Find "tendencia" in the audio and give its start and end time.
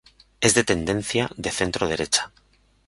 0.63-1.29